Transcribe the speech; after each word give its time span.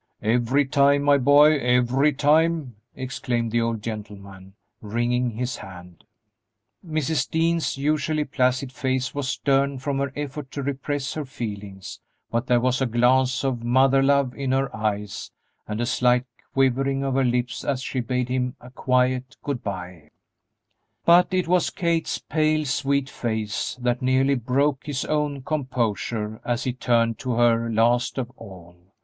"Every 0.23 0.65
time, 0.65 1.03
my 1.03 1.19
boy, 1.19 1.59
every 1.59 2.11
time!" 2.11 2.75
exclaimed 2.95 3.51
the 3.51 3.61
old 3.61 3.83
gentleman, 3.83 4.53
wringing 4.81 5.29
his 5.29 5.57
hand. 5.57 6.05
Mrs. 6.83 7.29
Dean's 7.29 7.77
usually 7.77 8.23
placid 8.23 8.71
face 8.71 9.13
was 9.13 9.27
stern 9.29 9.77
from 9.77 9.99
her 9.99 10.11
effort 10.15 10.49
to 10.53 10.63
repress 10.63 11.13
her 11.13 11.23
feelings, 11.23 11.99
but 12.31 12.47
there 12.47 12.59
was 12.59 12.81
a 12.81 12.87
glance 12.87 13.43
of 13.45 13.63
mother 13.63 14.01
love 14.01 14.33
in 14.33 14.53
her 14.53 14.75
eyes 14.75 15.29
and 15.67 15.79
a 15.79 15.85
slight 15.85 16.25
quivering 16.51 17.03
of 17.03 17.13
her 17.13 17.23
lips 17.23 17.63
as 17.63 17.83
she 17.83 17.99
bade 17.99 18.27
him 18.27 18.55
a 18.59 18.71
quiet 18.71 19.37
good 19.43 19.61
by. 19.63 20.09
But 21.05 21.31
it 21.31 21.47
was 21.47 21.69
Kate's 21.69 22.17
pale, 22.17 22.65
sweet 22.65 23.07
face 23.07 23.77
that 23.79 24.01
nearly 24.01 24.33
broke 24.33 24.87
his 24.87 25.05
own 25.05 25.43
composure 25.43 26.41
as 26.43 26.63
he 26.63 26.73
turned 26.73 27.19
to 27.19 27.33
her, 27.33 27.69
last 27.71 28.17
of 28.17 28.31
all. 28.35 28.93